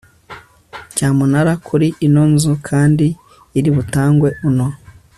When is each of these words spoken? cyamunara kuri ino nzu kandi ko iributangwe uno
cyamunara 0.95 1.53
kuri 1.67 1.87
ino 2.05 2.23
nzu 2.33 2.53
kandi 2.69 3.07
ko 3.11 3.17
iributangwe 3.57 4.29
uno 4.49 4.67